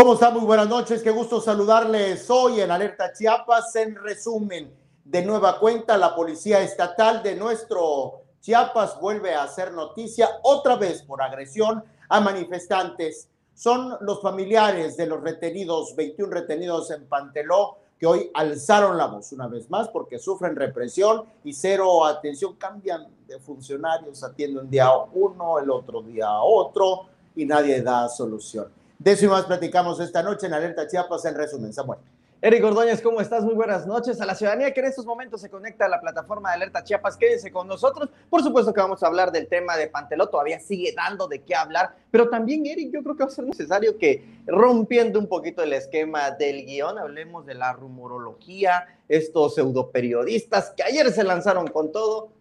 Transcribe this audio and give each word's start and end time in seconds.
¿Cómo 0.00 0.14
está? 0.14 0.30
Muy 0.30 0.46
buenas 0.46 0.66
noches, 0.66 1.02
qué 1.02 1.10
gusto 1.10 1.42
saludarles 1.42 2.30
hoy 2.30 2.62
en 2.62 2.70
Alerta 2.70 3.12
Chiapas. 3.12 3.76
En 3.76 3.96
resumen, 3.96 4.72
de 5.04 5.22
nueva 5.22 5.58
cuenta, 5.60 5.98
la 5.98 6.16
Policía 6.16 6.62
Estatal 6.62 7.22
de 7.22 7.36
nuestro 7.36 8.22
Chiapas 8.40 8.98
vuelve 8.98 9.34
a 9.34 9.42
hacer 9.42 9.74
noticia 9.74 10.26
otra 10.42 10.76
vez 10.76 11.02
por 11.02 11.20
agresión 11.20 11.84
a 12.08 12.18
manifestantes. 12.18 13.28
Son 13.52 13.98
los 14.00 14.22
familiares 14.22 14.96
de 14.96 15.04
los 15.04 15.22
retenidos, 15.22 15.94
21 15.94 16.32
retenidos 16.32 16.90
en 16.92 17.04
Panteló, 17.04 17.76
que 17.98 18.06
hoy 18.06 18.30
alzaron 18.32 18.96
la 18.96 19.04
voz 19.04 19.30
una 19.32 19.48
vez 19.48 19.68
más 19.68 19.90
porque 19.90 20.18
sufren 20.18 20.56
represión 20.56 21.26
y 21.44 21.52
cero 21.52 22.06
atención. 22.06 22.56
Cambian 22.56 23.06
de 23.28 23.38
funcionarios, 23.38 24.24
atienden 24.24 24.64
un 24.64 24.70
día 24.70 24.90
uno, 25.12 25.58
el 25.58 25.70
otro 25.70 26.00
día 26.00 26.40
otro 26.40 27.02
y 27.36 27.44
nadie 27.44 27.82
da 27.82 28.08
solución. 28.08 28.79
De 29.00 29.12
eso 29.12 29.24
y 29.24 29.28
más 29.28 29.46
platicamos 29.46 29.98
esta 29.98 30.22
noche 30.22 30.46
en 30.46 30.52
Alerta 30.52 30.86
Chiapas 30.86 31.24
en 31.24 31.34
resumen. 31.34 31.72
Samuel. 31.72 32.00
Eric 32.42 32.62
Ordóñez, 32.62 33.00
¿cómo 33.00 33.22
estás? 33.22 33.42
Muy 33.42 33.54
buenas 33.54 33.86
noches. 33.86 34.20
A 34.20 34.26
la 34.26 34.34
ciudadanía 34.34 34.74
que 34.74 34.80
en 34.80 34.86
estos 34.88 35.06
momentos 35.06 35.40
se 35.40 35.48
conecta 35.48 35.86
a 35.86 35.88
la 35.88 36.02
plataforma 36.02 36.50
de 36.50 36.56
Alerta 36.56 36.84
Chiapas, 36.84 37.16
quédense 37.16 37.50
con 37.50 37.66
nosotros. 37.66 38.10
Por 38.28 38.42
supuesto 38.42 38.74
que 38.74 38.80
vamos 38.82 39.02
a 39.02 39.06
hablar 39.06 39.32
del 39.32 39.48
tema 39.48 39.78
de 39.78 39.86
Panteló, 39.86 40.28
todavía 40.28 40.60
sigue 40.60 40.92
dando 40.94 41.28
de 41.28 41.40
qué 41.40 41.54
hablar, 41.54 41.94
pero 42.10 42.28
también, 42.28 42.66
Eric, 42.66 42.92
yo 42.92 43.02
creo 43.02 43.16
que 43.16 43.24
va 43.24 43.30
a 43.30 43.32
ser 43.32 43.46
necesario 43.46 43.96
que, 43.96 44.42
rompiendo 44.46 45.18
un 45.18 45.28
poquito 45.28 45.62
el 45.62 45.72
esquema 45.72 46.32
del 46.32 46.66
guion, 46.66 46.98
hablemos 46.98 47.46
de 47.46 47.54
la 47.54 47.72
rumorología, 47.72 48.86
estos 49.08 49.54
pseudoperiodistas 49.54 50.74
que 50.76 50.82
ayer 50.82 51.10
se 51.10 51.24
lanzaron 51.24 51.68
con 51.68 51.90
todo, 51.90 52.32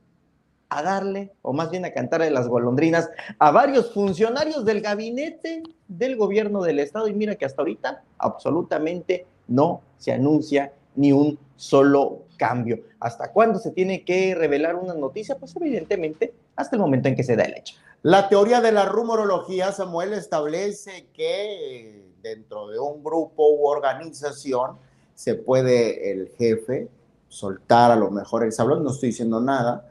a 0.69 0.83
darle, 0.83 1.31
o 1.41 1.51
más 1.51 1.71
bien 1.71 1.83
a 1.85 1.91
cantarle 1.91 2.29
las 2.29 2.47
golondrinas, 2.47 3.09
a 3.39 3.51
varios 3.51 3.91
funcionarios 3.93 4.63
del 4.65 4.81
gabinete 4.81 5.63
del 5.87 6.15
gobierno 6.15 6.61
del 6.61 6.79
estado. 6.79 7.07
Y 7.07 7.13
mira 7.13 7.35
que 7.35 7.45
hasta 7.45 7.61
ahorita 7.61 8.03
absolutamente 8.19 9.25
no 9.47 9.81
se 9.97 10.11
anuncia 10.11 10.71
ni 10.95 11.11
un 11.11 11.39
solo 11.55 12.23
cambio. 12.37 12.79
¿Hasta 12.99 13.31
cuándo 13.31 13.59
se 13.59 13.71
tiene 13.71 14.03
que 14.03 14.35
revelar 14.35 14.75
una 14.75 14.93
noticia? 14.93 15.37
Pues 15.37 15.55
evidentemente 15.55 16.33
hasta 16.55 16.75
el 16.75 16.81
momento 16.81 17.09
en 17.09 17.15
que 17.15 17.23
se 17.23 17.35
da 17.35 17.43
el 17.43 17.55
hecho. 17.57 17.75
La 18.01 18.29
teoría 18.29 18.61
de 18.61 18.71
la 18.71 18.85
rumorología, 18.85 19.71
Samuel, 19.71 20.13
establece 20.13 21.07
que 21.13 22.05
dentro 22.21 22.67
de 22.67 22.79
un 22.79 23.03
grupo 23.03 23.49
u 23.49 23.67
organización 23.67 24.77
se 25.15 25.35
puede 25.35 26.11
el 26.11 26.29
jefe 26.37 26.87
soltar 27.27 27.91
a 27.91 27.95
lo 27.95 28.09
mejor 28.09 28.43
el 28.43 28.53
sablón, 28.53 28.83
no 28.83 28.91
estoy 28.91 29.09
diciendo 29.09 29.41
nada, 29.41 29.88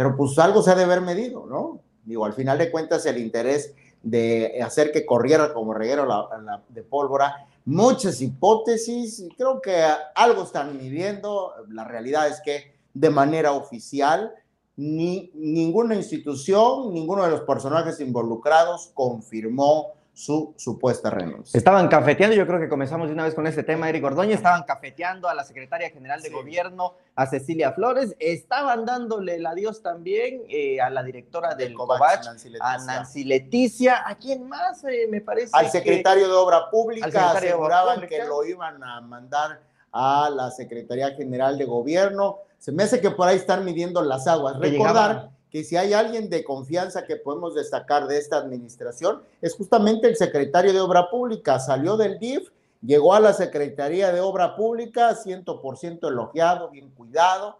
pero 0.00 0.16
pues 0.16 0.38
algo 0.38 0.62
se 0.62 0.70
ha 0.70 0.74
de 0.74 0.84
haber 0.84 1.02
medido, 1.02 1.44
¿no? 1.44 1.82
Digo, 2.06 2.24
al 2.24 2.32
final 2.32 2.56
de 2.56 2.70
cuentas 2.70 3.04
el 3.04 3.18
interés 3.18 3.74
de 4.02 4.58
hacer 4.64 4.92
que 4.92 5.04
corriera 5.04 5.52
como 5.52 5.74
reguero 5.74 6.08
de 6.70 6.82
pólvora, 6.82 7.46
muchas 7.66 8.22
hipótesis, 8.22 9.28
creo 9.36 9.60
que 9.60 9.84
algo 10.14 10.44
están 10.44 10.74
midiendo, 10.78 11.52
la 11.68 11.84
realidad 11.84 12.28
es 12.28 12.40
que 12.40 12.72
de 12.94 13.10
manera 13.10 13.52
oficial 13.52 14.32
ni 14.74 15.30
ninguna 15.34 15.96
institución, 15.96 16.94
ninguno 16.94 17.24
de 17.24 17.32
los 17.32 17.42
personajes 17.42 18.00
involucrados 18.00 18.90
confirmó 18.94 19.92
su 20.12 20.54
supuesta 20.56 21.08
renuncia. 21.08 21.56
Estaban 21.56 21.88
cafeteando, 21.88 22.36
yo 22.36 22.46
creo 22.46 22.60
que 22.60 22.68
comenzamos 22.68 23.08
de 23.08 23.14
una 23.14 23.24
vez 23.24 23.34
con 23.34 23.46
este 23.46 23.62
tema, 23.62 23.88
Eric 23.88 24.04
Ordóñez, 24.04 24.36
estaban 24.36 24.64
cafeteando 24.64 25.28
a 25.28 25.34
la 25.34 25.44
secretaria 25.44 25.90
general 25.90 26.20
de 26.20 26.30
gobierno, 26.30 26.94
a 27.14 27.26
Cecilia 27.26 27.72
Flores, 27.72 28.14
estaban 28.18 28.84
dándole 28.84 29.36
el 29.36 29.46
adiós 29.46 29.82
también 29.82 30.42
eh, 30.48 30.80
a 30.80 30.90
la 30.90 31.02
directora 31.02 31.54
del 31.54 31.74
COVACH, 31.74 32.26
a 32.60 32.78
Nancy 32.78 33.24
Leticia, 33.24 34.02
¿a 34.06 34.16
quién 34.16 34.48
más 34.48 34.84
eh, 34.84 35.06
me 35.08 35.20
parece? 35.20 35.50
Al 35.54 35.70
secretario 35.70 36.28
de 36.28 36.34
Obra 36.34 36.70
Pública, 36.70 37.30
aseguraban 37.30 38.06
que 38.06 38.24
lo 38.24 38.44
iban 38.44 38.82
a 38.84 39.00
mandar 39.00 39.60
a 39.92 40.30
la 40.30 40.50
Secretaría 40.50 41.10
General 41.12 41.56
de 41.56 41.64
Gobierno, 41.64 42.38
se 42.58 42.72
me 42.72 42.82
hace 42.82 43.00
que 43.00 43.10
por 43.10 43.26
ahí 43.26 43.36
están 43.36 43.64
midiendo 43.64 44.02
las 44.02 44.26
aguas. 44.26 44.58
Recordar 44.58 45.30
que 45.50 45.64
si 45.64 45.76
hay 45.76 45.92
alguien 45.92 46.30
de 46.30 46.44
confianza 46.44 47.04
que 47.04 47.16
podemos 47.16 47.54
destacar 47.54 48.06
de 48.06 48.18
esta 48.18 48.36
administración, 48.36 49.22
es 49.40 49.54
justamente 49.54 50.06
el 50.06 50.16
secretario 50.16 50.72
de 50.72 50.80
Obra 50.80 51.10
Pública. 51.10 51.58
Salió 51.58 51.96
del 51.96 52.18
DIF, 52.18 52.50
llegó 52.82 53.14
a 53.14 53.20
la 53.20 53.32
Secretaría 53.32 54.12
de 54.12 54.20
Obra 54.20 54.56
Pública, 54.56 55.16
100% 55.16 56.08
elogiado, 56.08 56.70
bien 56.70 56.90
cuidado, 56.90 57.58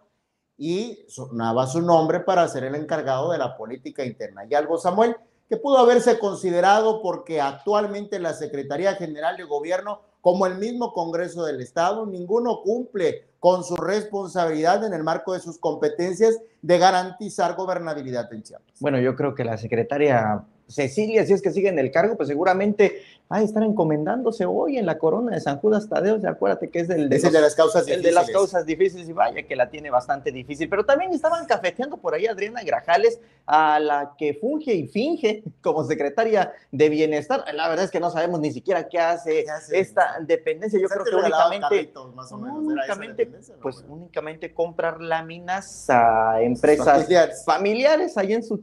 y 0.57 1.05
sonaba 1.07 1.67
su 1.67 1.81
nombre 1.81 2.21
para 2.21 2.47
ser 2.47 2.63
el 2.63 2.75
encargado 2.75 3.31
de 3.31 3.37
la 3.37 3.57
política 3.57 4.05
interna. 4.05 4.45
Y 4.45 4.53
algo, 4.53 4.77
Samuel, 4.77 5.17
que 5.49 5.57
pudo 5.57 5.79
haberse 5.79 6.17
considerado 6.17 7.01
porque 7.01 7.41
actualmente 7.41 8.19
la 8.19 8.33
Secretaría 8.33 8.95
General 8.95 9.35
de 9.35 9.43
Gobierno 9.43 10.01
como 10.21 10.45
el 10.45 10.55
mismo 10.57 10.93
Congreso 10.93 11.45
del 11.45 11.61
Estado, 11.61 12.05
ninguno 12.05 12.61
cumple 12.61 13.25
con 13.39 13.63
su 13.63 13.75
responsabilidad 13.75 14.85
en 14.85 14.93
el 14.93 15.03
marco 15.03 15.33
de 15.33 15.39
sus 15.39 15.57
competencias 15.57 16.39
de 16.61 16.77
garantizar 16.77 17.55
gobernabilidad 17.55 18.31
en 18.31 18.43
Chiapas. 18.43 18.79
Bueno, 18.79 18.99
yo 18.99 19.15
creo 19.15 19.33
que 19.33 19.43
la 19.43 19.57
secretaria 19.57 20.43
Cecilia, 20.71 21.25
si 21.25 21.33
es 21.33 21.41
que 21.41 21.51
sigue 21.51 21.69
en 21.69 21.79
el 21.79 21.91
cargo, 21.91 22.17
pues 22.17 22.29
seguramente 22.29 23.01
va 23.31 23.37
a 23.37 23.41
estar 23.41 23.63
encomendándose 23.63 24.45
hoy 24.45 24.77
en 24.77 24.85
la 24.85 24.97
corona 24.97 25.31
de 25.31 25.39
San 25.39 25.57
Judas 25.59 25.87
Tadeo. 25.87 26.19
Acuérdate 26.27 26.69
que 26.69 26.81
es 26.81 26.89
el 26.89 27.07
de, 27.07 27.19
de 27.19 27.41
las 27.41 27.55
causas 27.55 27.87
el 27.87 28.01
de 28.01 28.11
las 28.11 28.29
causas 28.29 28.65
difíciles 28.65 29.07
y 29.07 29.13
vaya 29.13 29.43
que 29.43 29.55
la 29.55 29.69
tiene 29.69 29.89
bastante 29.89 30.31
difícil. 30.31 30.67
Pero 30.67 30.85
también 30.85 31.13
estaban 31.13 31.45
cafeteando 31.45 31.97
por 31.97 32.13
ahí 32.13 32.27
Adriana 32.27 32.61
Grajales, 32.63 33.19
a 33.45 33.79
la 33.79 34.13
que 34.17 34.33
funge 34.33 34.73
y 34.73 34.87
finge 34.87 35.43
como 35.61 35.83
secretaria 35.85 36.53
de 36.71 36.89
bienestar. 36.89 37.45
La 37.53 37.69
verdad 37.69 37.85
es 37.85 37.91
que 37.91 37.99
no 37.99 38.09
sabemos 38.09 38.39
ni 38.39 38.51
siquiera 38.51 38.87
qué 38.89 38.99
hace, 38.99 39.45
esta 39.71 40.17
dependencia. 40.21 40.79
Yo 40.79 40.87
creo 40.87 41.05
que 41.05 41.15
únicamente, 41.15 41.93
más 42.13 42.31
o 42.31 42.37
menos, 42.37 42.59
únicamente 42.59 43.25
pues 43.61 43.83
únicamente 43.87 44.53
comprar 44.53 45.01
láminas 45.01 45.89
a 45.89 46.41
empresas 46.41 46.85
familiares, 46.85 47.43
familiares 47.45 48.17
ahí 48.17 48.33
en 48.33 48.43
su 48.43 48.57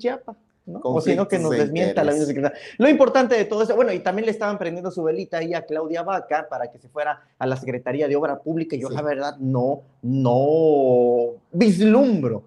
chiapa. 0.75 0.89
O 0.89 1.01
sino 1.01 1.29
que 1.29 1.39
nos 1.39 1.51
desmienta 1.51 2.05
la 2.05 2.13
misma 2.13 2.53
Lo 2.79 2.89
importante 2.89 3.35
de 3.35 3.45
todo 3.45 3.63
eso, 3.63 3.75
bueno, 3.75 3.93
y 3.93 4.01
también 4.01 4.27
le 4.27 4.33
estaban 4.33 4.59
prendiendo 4.59 4.91
su 4.91 5.03
velita 5.03 5.39
ahí 5.39 5.55
a 5.55 5.65
Claudia 5.65 6.03
Vaca 6.03 6.49
para 6.49 6.71
que 6.71 6.79
se 6.79 6.89
fuera 6.89 7.23
a 7.39 7.47
la 7.47 7.57
Secretaría 7.57 8.09
de 8.09 8.17
Obra 8.17 8.39
Pública. 8.39 8.77
Yo, 8.77 8.91
la 8.91 9.03
verdad, 9.03 9.37
no, 9.39 9.83
no 10.03 11.41
vislumbro 11.53 12.45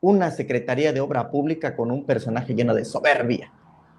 una 0.00 0.30
Secretaría 0.30 0.92
de 0.92 1.00
Obra 1.00 1.30
Pública 1.30 1.74
con 1.74 1.90
un 1.90 2.04
personaje 2.04 2.54
lleno 2.54 2.74
de 2.74 2.84
soberbia 2.84 3.50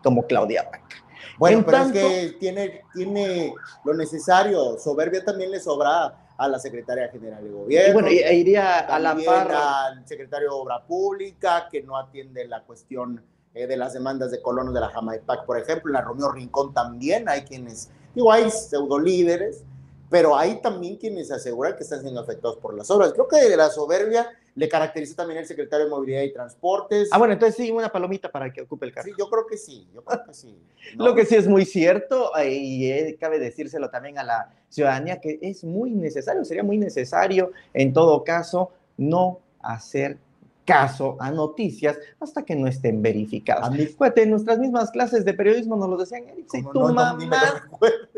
como 0.04 0.28
Claudia 0.28 0.64
Vaca. 0.64 1.06
Bueno, 1.38 1.64
pero 1.66 1.78
es 1.78 1.92
que 1.92 2.36
tiene, 2.40 2.81
tiene 2.94 3.54
lo 3.84 3.94
necesario. 3.94 4.78
Soberbia 4.78 5.24
también 5.24 5.52
le 5.52 5.59
sobra 5.59 6.25
a 6.38 6.48
la 6.48 6.59
Secretaria 6.59 7.09
General 7.09 7.44
de 7.44 7.50
Gobierno. 7.50 7.90
Y 7.90 7.94
bueno, 7.94 8.09
iría 8.09 8.80
a 8.80 9.00
la 9.00 9.16
par. 9.16 9.52
al 9.52 10.08
secretario 10.08 10.50
de 10.50 10.56
Obra 10.56 10.86
Pública, 10.86 11.68
que 11.72 11.81
no 11.81 11.98
atiende 11.98 12.48
la 12.48 12.62
cuestión 12.64 13.24
eh, 13.56 13.68
de 13.68 13.78
las 13.78 13.94
demandas 13.94 14.32
de 14.32 14.42
colonos 14.42 14.74
de 14.74 14.82
la 14.82 14.90
Jamaipac, 14.90 15.46
por 15.46 15.58
ejemplo, 15.58 15.90
en 15.90 15.94
la 15.94 16.02
Romeo 16.02 16.30
Rincón 16.30 16.74
también 16.74 17.30
hay 17.30 17.42
quienes, 17.44 17.90
digo, 18.14 18.32
hay 18.32 18.52
pseudo 18.52 19.00
líderes, 19.00 19.64
pero 20.10 20.38
hay 20.38 20.62
también 20.62 20.98
quienes 20.98 21.32
aseguran 21.32 21.76
que 21.76 21.84
están 21.84 22.02
siendo 22.02 22.20
afectados 22.20 22.58
por 22.58 22.74
las 22.74 22.92
obras. 22.92 23.14
Creo 23.14 23.28
que 23.28 23.56
la 23.56 23.70
soberbia 23.70 24.30
le 24.56 24.70
caracteriza 24.70 25.16
también 25.16 25.40
el 25.40 25.46
secretario 25.46 25.86
de 25.86 25.92
Movilidad 25.92 26.22
y 26.22 26.32
Transportes. 26.32 27.10
Ah, 27.12 27.18
bueno, 27.18 27.34
entonces 27.34 27.56
sí, 27.56 27.72
una 27.72 27.90
palomita 27.90 28.31
para 28.31 28.52
que 28.52 28.62
ocupe 28.62 28.86
el 28.86 28.94
cargo. 28.94 29.10
Sí, 29.10 29.16
yo 29.18 29.30
creo 29.30 29.46
que 29.48 29.58
sí, 29.58 29.88
yo 29.94 30.04
creo 30.04 30.24
que 30.25 30.34
sí. 30.34 30.58
Lo 30.96 31.16
que 31.16 31.25
sí 31.25 31.36
es 31.36 31.48
muy 31.48 31.66
cierto, 31.66 32.36
eh, 32.38 32.54
y 32.54 32.92
eh, 32.92 33.18
cabe 33.19 33.40
decírselo 33.40 33.90
también 33.90 34.18
a 34.18 34.24
la 34.24 34.54
ciudadanía, 34.69 35.19
que 35.19 35.40
es 35.42 35.63
muy 35.63 35.92
necesario, 35.92 36.46
sería 36.46 36.63
muy 36.63 36.78
necesario 36.78 37.51
en 37.74 37.94
todo 37.94 38.24
caso 38.24 38.72
no 38.98 39.40
hacer 39.62 40.18
caso 40.65 41.15
a 41.19 41.31
noticias 41.31 41.97
hasta 42.19 42.44
que 42.44 42.56
no 42.56 42.67
estén 42.67 43.01
verificadas. 43.01 43.73
Fíjate, 43.75 44.23
en 44.23 44.31
nuestras 44.31 44.57
mismas 44.59 44.91
clases 44.91 45.23
de 45.23 45.33
periodismo 45.33 45.75
nos 45.75 45.89
lo 45.89 45.97
decían, 45.97 46.23
si 46.51 46.63
tu, 46.63 46.79
mamá, 46.79 47.17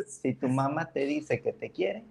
si 0.07 0.33
tu 0.33 0.47
mamá 0.47 0.89
te 0.89 1.05
dice 1.05 1.41
que 1.41 1.53
te 1.53 1.69
quiere, 1.69 2.03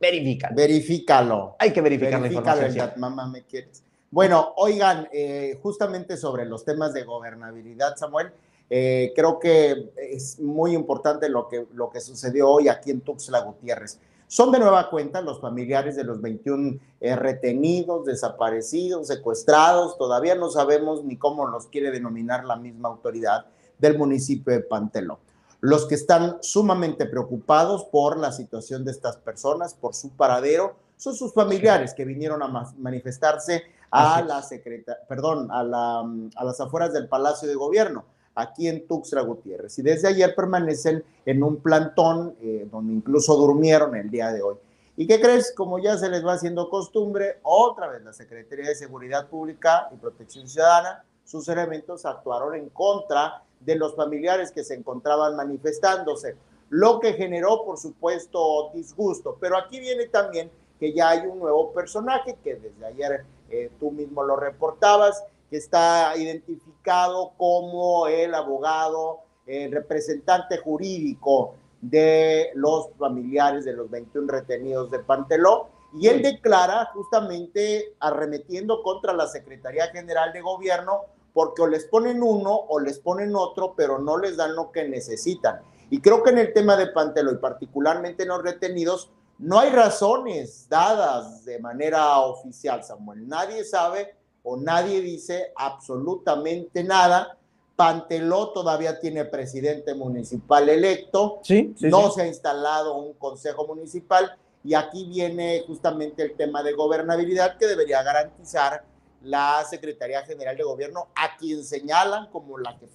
verifícalo. 0.00 0.56
Verifícalo. 0.56 1.56
Hay 1.58 1.72
que 1.72 1.80
verificar 1.80 2.20
Verifícalo, 2.20 2.68
la 2.68 2.94
mamá 2.96 3.26
me 3.28 3.42
quieres. 3.42 3.82
Bueno, 4.10 4.52
oigan, 4.56 5.08
eh, 5.10 5.58
justamente 5.62 6.18
sobre 6.18 6.44
los 6.44 6.64
temas 6.64 6.92
de 6.92 7.04
gobernabilidad, 7.04 7.96
Samuel, 7.96 8.30
eh, 8.68 9.12
creo 9.14 9.38
que 9.38 9.90
es 9.96 10.38
muy 10.38 10.74
importante 10.74 11.28
lo 11.28 11.48
que, 11.48 11.66
lo 11.72 11.90
que 11.90 12.00
sucedió 12.00 12.50
hoy 12.50 12.68
aquí 12.68 12.90
en 12.90 13.00
Tuxtla 13.00 13.40
Gutiérrez. 13.40 13.98
Son 14.32 14.50
de 14.50 14.58
nueva 14.58 14.88
cuenta 14.88 15.20
los 15.20 15.42
familiares 15.42 15.94
de 15.94 16.04
los 16.04 16.22
21 16.22 16.78
eh, 17.00 17.16
retenidos, 17.16 18.06
desaparecidos, 18.06 19.08
secuestrados. 19.08 19.98
Todavía 19.98 20.34
no 20.34 20.48
sabemos 20.48 21.04
ni 21.04 21.18
cómo 21.18 21.46
los 21.46 21.66
quiere 21.66 21.90
denominar 21.90 22.46
la 22.46 22.56
misma 22.56 22.88
autoridad 22.88 23.44
del 23.76 23.98
municipio 23.98 24.54
de 24.54 24.60
Pantelón. 24.60 25.18
Los 25.60 25.84
que 25.84 25.96
están 25.96 26.38
sumamente 26.40 27.04
preocupados 27.04 27.84
por 27.84 28.16
la 28.16 28.32
situación 28.32 28.86
de 28.86 28.92
estas 28.92 29.18
personas, 29.18 29.74
por 29.74 29.92
su 29.92 30.08
paradero, 30.08 30.76
son 30.96 31.14
sus 31.14 31.34
familiares 31.34 31.92
que 31.92 32.06
vinieron 32.06 32.42
a 32.42 32.72
manifestarse 32.78 33.64
a 33.90 34.22
la 34.22 34.40
secreta, 34.40 34.96
perdón, 35.06 35.50
a, 35.50 35.62
la, 35.62 36.10
a 36.36 36.44
las 36.44 36.58
afueras 36.58 36.94
del 36.94 37.06
Palacio 37.06 37.46
de 37.46 37.54
Gobierno. 37.54 38.06
Aquí 38.34 38.68
en 38.68 38.86
Tuxtla 38.86 39.22
Gutiérrez. 39.22 39.78
Y 39.78 39.82
desde 39.82 40.08
ayer 40.08 40.34
permanecen 40.34 41.04
en 41.26 41.42
un 41.42 41.56
plantón 41.56 42.36
eh, 42.40 42.66
donde 42.70 42.94
incluso 42.94 43.36
durmieron 43.36 43.94
el 43.96 44.10
día 44.10 44.32
de 44.32 44.42
hoy. 44.42 44.56
¿Y 44.96 45.06
qué 45.06 45.20
crees? 45.20 45.52
Como 45.56 45.78
ya 45.78 45.96
se 45.96 46.10
les 46.10 46.24
va 46.24 46.34
haciendo 46.34 46.68
costumbre, 46.68 47.38
otra 47.42 47.88
vez 47.88 48.02
la 48.02 48.12
Secretaría 48.12 48.68
de 48.68 48.74
Seguridad 48.74 49.28
Pública 49.28 49.88
y 49.92 49.96
Protección 49.96 50.48
Ciudadana, 50.48 51.04
sus 51.24 51.48
elementos 51.48 52.04
actuaron 52.04 52.54
en 52.54 52.68
contra 52.68 53.42
de 53.60 53.76
los 53.76 53.94
familiares 53.94 54.50
que 54.50 54.64
se 54.64 54.74
encontraban 54.74 55.36
manifestándose, 55.36 56.36
lo 56.68 57.00
que 57.00 57.14
generó, 57.14 57.64
por 57.64 57.78
supuesto, 57.78 58.70
disgusto. 58.74 59.36
Pero 59.40 59.56
aquí 59.56 59.80
viene 59.80 60.06
también 60.08 60.50
que 60.78 60.92
ya 60.92 61.10
hay 61.10 61.26
un 61.26 61.38
nuevo 61.38 61.72
personaje 61.72 62.36
que 62.42 62.56
desde 62.56 62.84
ayer 62.84 63.24
eh, 63.50 63.70
tú 63.78 63.92
mismo 63.92 64.24
lo 64.24 64.36
reportabas, 64.36 65.24
que 65.52 65.58
está 65.58 66.16
identificado 66.16 67.34
como 67.36 68.06
el 68.06 68.34
abogado, 68.34 69.18
el 69.44 69.70
representante 69.70 70.56
jurídico 70.56 71.56
de 71.78 72.52
los 72.54 72.88
familiares 72.98 73.66
de 73.66 73.74
los 73.74 73.90
21 73.90 74.32
retenidos 74.32 74.90
de 74.90 75.00
Panteló. 75.00 75.68
Y 75.92 76.08
él 76.08 76.22
declara 76.22 76.86
justamente 76.94 77.96
arremetiendo 78.00 78.82
contra 78.82 79.12
la 79.12 79.26
Secretaría 79.26 79.88
General 79.88 80.32
de 80.32 80.40
Gobierno 80.40 81.02
porque 81.34 81.60
o 81.60 81.66
les 81.66 81.84
ponen 81.84 82.22
uno 82.22 82.54
o 82.54 82.80
les 82.80 82.98
ponen 82.98 83.36
otro, 83.36 83.74
pero 83.76 83.98
no 83.98 84.16
les 84.16 84.38
dan 84.38 84.56
lo 84.56 84.72
que 84.72 84.88
necesitan. 84.88 85.60
Y 85.90 86.00
creo 86.00 86.22
que 86.22 86.30
en 86.30 86.38
el 86.38 86.54
tema 86.54 86.78
de 86.78 86.86
Panteló 86.86 87.30
y 87.30 87.36
particularmente 87.36 88.22
en 88.22 88.30
los 88.30 88.42
retenidos, 88.42 89.10
no 89.38 89.58
hay 89.58 89.68
razones 89.68 90.66
dadas 90.70 91.44
de 91.44 91.58
manera 91.58 92.20
oficial, 92.20 92.82
Samuel. 92.82 93.28
Nadie 93.28 93.64
sabe 93.64 94.14
o 94.42 94.56
nadie 94.56 95.00
dice 95.00 95.52
absolutamente 95.56 96.84
nada. 96.84 97.38
Panteló 97.76 98.50
todavía 98.50 99.00
tiene 99.00 99.24
presidente 99.24 99.94
municipal 99.94 100.68
electo. 100.68 101.40
Sí, 101.42 101.74
no 101.80 102.10
se 102.10 102.22
ha 102.22 102.26
instalado 102.26 102.96
un 102.96 103.14
consejo 103.14 103.66
municipal 103.66 104.36
y 104.64 104.74
aquí 104.74 105.04
viene 105.06 105.64
justamente 105.66 106.22
el 106.22 106.36
tema 106.36 106.62
de 106.62 106.72
gobernabilidad 106.72 107.56
que 107.56 107.66
debería 107.66 108.02
garantizar 108.02 108.84
la 109.22 109.64
Secretaría 109.68 110.22
General 110.22 110.56
de 110.56 110.64
Gobierno, 110.64 111.08
a 111.14 111.36
quien 111.36 111.64
señalan 111.64 112.26
como 112.28 112.58
la 112.58 112.76
que 112.78 112.86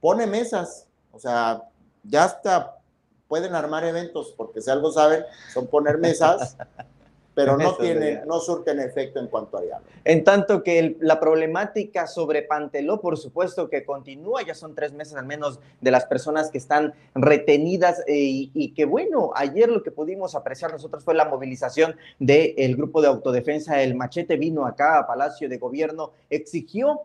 pone 0.00 0.26
mesas. 0.26 0.86
O 1.12 1.18
sea, 1.18 1.62
ya 2.02 2.24
hasta 2.24 2.78
pueden 3.28 3.54
armar 3.54 3.84
eventos, 3.84 4.34
porque 4.36 4.60
si 4.60 4.70
algo 4.70 4.92
saben, 4.92 5.24
son 5.52 5.66
poner 5.66 5.98
mesas 5.98 6.56
pero 7.34 7.56
no 7.56 7.74
tienen, 7.76 8.22
no 8.26 8.40
surten 8.40 8.80
efecto 8.80 9.18
en 9.18 9.26
cuanto 9.26 9.58
a 9.58 9.62
diálogo. 9.62 9.88
En 10.04 10.24
tanto 10.24 10.62
que 10.62 10.96
la 11.00 11.18
problemática 11.18 12.06
sobre 12.06 12.42
Panteló, 12.42 13.00
por 13.00 13.18
supuesto 13.18 13.68
que 13.68 13.84
continúa, 13.84 14.42
ya 14.42 14.54
son 14.54 14.74
tres 14.74 14.92
meses 14.92 15.14
al 15.16 15.26
menos 15.26 15.58
de 15.80 15.90
las 15.90 16.06
personas 16.06 16.50
que 16.50 16.58
están 16.58 16.94
retenidas 17.14 18.00
eh, 18.06 18.50
y, 18.52 18.72
que 18.74 18.84
bueno, 18.84 19.32
ayer 19.34 19.68
lo 19.68 19.82
que 19.82 19.90
pudimos 19.90 20.34
apreciar 20.34 20.72
nosotros 20.72 21.04
fue 21.04 21.14
la 21.14 21.24
movilización 21.24 21.96
del 22.18 22.76
grupo 22.76 23.02
de 23.02 23.08
autodefensa, 23.08 23.82
el 23.82 23.94
machete 23.94 24.36
vino 24.36 24.66
acá 24.66 24.98
a 24.98 25.06
Palacio 25.06 25.48
de 25.48 25.58
Gobierno, 25.58 26.12
exigió 26.30 27.02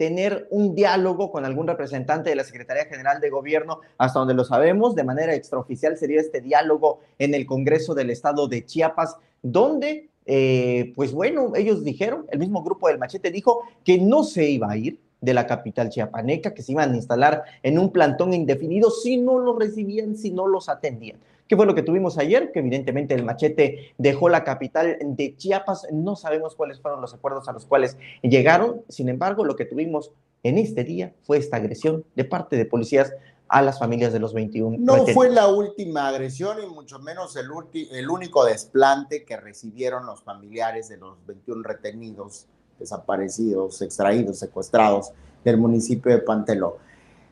tener 0.00 0.46
un 0.48 0.74
diálogo 0.74 1.30
con 1.30 1.44
algún 1.44 1.66
representante 1.66 2.30
de 2.30 2.36
la 2.36 2.42
Secretaría 2.42 2.86
General 2.86 3.20
de 3.20 3.28
Gobierno, 3.28 3.80
hasta 3.98 4.18
donde 4.18 4.32
lo 4.32 4.44
sabemos, 4.46 4.94
de 4.94 5.04
manera 5.04 5.34
extraoficial 5.34 5.98
sería 5.98 6.22
este 6.22 6.40
diálogo 6.40 7.00
en 7.18 7.34
el 7.34 7.44
Congreso 7.44 7.94
del 7.94 8.08
Estado 8.08 8.48
de 8.48 8.64
Chiapas, 8.64 9.18
donde, 9.42 10.08
eh, 10.24 10.94
pues 10.96 11.12
bueno, 11.12 11.52
ellos 11.54 11.84
dijeron, 11.84 12.24
el 12.30 12.38
mismo 12.38 12.62
grupo 12.62 12.88
del 12.88 12.96
machete 12.96 13.30
dijo 13.30 13.60
que 13.84 13.98
no 13.98 14.24
se 14.24 14.48
iba 14.48 14.70
a 14.70 14.76
ir 14.78 14.98
de 15.20 15.34
la 15.34 15.46
capital 15.46 15.90
chiapaneca, 15.90 16.54
que 16.54 16.62
se 16.62 16.72
iban 16.72 16.92
a 16.92 16.96
instalar 16.96 17.42
en 17.62 17.78
un 17.78 17.92
plantón 17.92 18.32
indefinido 18.32 18.90
si 18.90 19.18
no 19.18 19.38
los 19.38 19.58
recibían, 19.58 20.16
si 20.16 20.30
no 20.30 20.46
los 20.46 20.70
atendían. 20.70 21.18
¿Qué 21.50 21.56
fue 21.56 21.66
lo 21.66 21.74
que 21.74 21.82
tuvimos 21.82 22.16
ayer? 22.16 22.52
Que 22.52 22.60
evidentemente 22.60 23.12
el 23.12 23.24
machete 23.24 23.92
dejó 23.98 24.28
la 24.28 24.44
capital 24.44 24.96
de 25.00 25.34
Chiapas. 25.36 25.88
No 25.92 26.14
sabemos 26.14 26.54
cuáles 26.54 26.80
fueron 26.80 27.00
los 27.00 27.12
acuerdos 27.12 27.48
a 27.48 27.52
los 27.52 27.66
cuales 27.66 27.96
llegaron. 28.22 28.82
Sin 28.88 29.08
embargo, 29.08 29.44
lo 29.44 29.56
que 29.56 29.64
tuvimos 29.64 30.12
en 30.44 30.58
este 30.58 30.84
día 30.84 31.12
fue 31.24 31.38
esta 31.38 31.56
agresión 31.56 32.04
de 32.14 32.24
parte 32.24 32.54
de 32.54 32.66
policías 32.66 33.12
a 33.48 33.62
las 33.62 33.80
familias 33.80 34.12
de 34.12 34.20
los 34.20 34.32
21. 34.32 34.76
No 34.78 35.04
fue 35.08 35.28
la 35.28 35.48
última 35.48 36.06
agresión 36.06 36.58
y 36.62 36.72
mucho 36.72 37.00
menos 37.00 37.34
el, 37.34 37.48
el 37.90 38.08
único 38.08 38.44
desplante 38.44 39.24
que 39.24 39.36
recibieron 39.36 40.06
los 40.06 40.22
familiares 40.22 40.88
de 40.88 40.98
los 40.98 41.16
21 41.26 41.64
retenidos, 41.64 42.46
desaparecidos, 42.78 43.82
extraídos, 43.82 44.38
secuestrados 44.38 45.10
del 45.42 45.56
municipio 45.56 46.12
de 46.12 46.18
Panteló. 46.18 46.78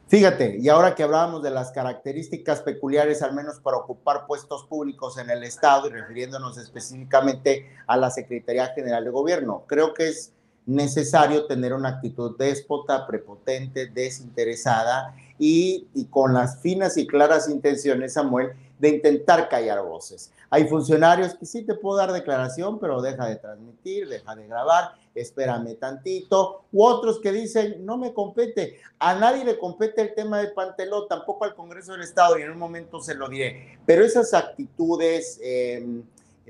Fíjate, 0.08 0.56
y 0.58 0.70
ahora 0.70 0.94
que 0.94 1.02
hablábamos 1.02 1.42
de 1.42 1.50
las 1.50 1.70
características 1.70 2.62
peculiares, 2.62 3.20
al 3.20 3.34
menos 3.34 3.60
para 3.60 3.76
ocupar 3.76 4.26
puestos 4.26 4.64
públicos 4.64 5.18
en 5.18 5.28
el 5.28 5.44
Estado 5.44 5.86
y 5.86 5.90
refiriéndonos 5.90 6.56
específicamente 6.56 7.66
a 7.86 7.98
la 7.98 8.10
Secretaría 8.10 8.68
General 8.68 9.04
de 9.04 9.10
Gobierno, 9.10 9.64
creo 9.66 9.92
que 9.92 10.08
es 10.08 10.32
necesario 10.64 11.46
tener 11.46 11.74
una 11.74 11.90
actitud 11.90 12.38
déspota, 12.38 13.06
prepotente, 13.06 13.86
desinteresada 13.86 15.14
y, 15.38 15.86
con 16.08 16.32
las 16.32 16.62
finas 16.62 16.96
y 16.96 17.06
claras 17.06 17.50
intenciones, 17.50 18.14
Samuel, 18.14 18.52
de 18.78 18.88
intentar 18.88 19.48
callar 19.48 19.82
voces. 19.82 20.32
Hay 20.50 20.66
funcionarios 20.66 21.34
que 21.34 21.44
sí 21.44 21.62
te 21.62 21.74
puedo 21.74 21.98
dar 21.98 22.12
declaración, 22.12 22.78
pero 22.78 23.02
deja 23.02 23.26
de 23.26 23.36
transmitir, 23.36 24.08
deja 24.08 24.34
de 24.34 24.46
grabar, 24.46 24.92
espérame 25.14 25.74
tantito, 25.74 26.62
u 26.72 26.84
otros 26.84 27.20
que 27.20 27.32
dicen, 27.32 27.84
no 27.84 27.98
me 27.98 28.14
compete, 28.14 28.80
a 28.98 29.14
nadie 29.14 29.44
le 29.44 29.58
compete 29.58 30.00
el 30.00 30.14
tema 30.14 30.40
de 30.40 30.48
Panteló, 30.48 31.06
tampoco 31.06 31.44
al 31.44 31.54
Congreso 31.54 31.92
del 31.92 32.02
Estado, 32.02 32.38
y 32.38 32.42
en 32.42 32.50
un 32.50 32.58
momento 32.58 33.00
se 33.00 33.14
lo 33.14 33.28
diré, 33.28 33.78
pero 33.84 34.04
esas 34.04 34.32
actitudes 34.32 35.38
em, 35.42 36.02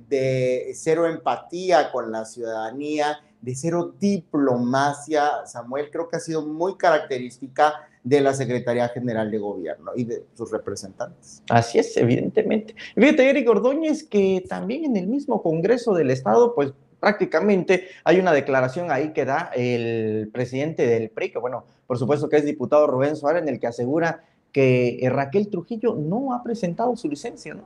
de 0.08 0.72
cero 0.74 1.06
empatía 1.06 1.90
con 1.90 2.12
la 2.12 2.24
ciudadanía, 2.24 3.20
de 3.40 3.54
cero 3.54 3.94
diplomacia, 4.00 5.46
Samuel, 5.46 5.90
creo 5.90 6.08
que 6.08 6.16
ha 6.16 6.20
sido 6.20 6.46
muy 6.46 6.76
característica 6.76 7.88
de 8.02 8.20
la 8.20 8.34
Secretaría 8.34 8.88
General 8.88 9.30
de 9.30 9.38
Gobierno 9.38 9.92
y 9.94 10.04
de 10.04 10.24
sus 10.34 10.50
representantes. 10.50 11.42
Así 11.50 11.78
es, 11.78 11.96
evidentemente. 11.96 12.74
Fíjate, 12.94 13.28
Eric 13.28 13.48
Ordóñez, 13.48 14.04
que 14.04 14.44
también 14.48 14.84
en 14.84 14.96
el 14.96 15.06
mismo 15.06 15.42
Congreso 15.42 15.94
del 15.94 16.10
Estado, 16.10 16.54
pues 16.54 16.72
prácticamente 17.00 17.88
hay 18.04 18.18
una 18.18 18.32
declaración 18.32 18.90
ahí 18.90 19.12
que 19.12 19.24
da 19.24 19.50
el 19.54 20.30
presidente 20.32 20.86
del 20.86 21.10
PRI, 21.10 21.32
que 21.32 21.38
bueno, 21.38 21.64
por 21.86 21.98
supuesto 21.98 22.28
que 22.28 22.38
es 22.38 22.44
diputado 22.44 22.86
Rubén 22.86 23.16
Suárez, 23.16 23.42
en 23.42 23.48
el 23.48 23.60
que 23.60 23.66
asegura 23.68 24.24
que 24.52 25.00
Raquel 25.12 25.48
Trujillo 25.48 25.94
no 25.94 26.34
ha 26.34 26.42
presentado 26.42 26.96
su 26.96 27.08
licencia, 27.08 27.54
¿no? 27.54 27.64